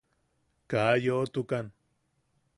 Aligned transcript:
Kaa 0.69 0.93
yoʼotukan. 1.03 1.65